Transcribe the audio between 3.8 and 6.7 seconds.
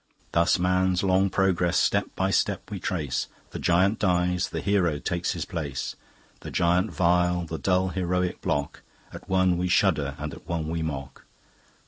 dies, the hero takes his place; The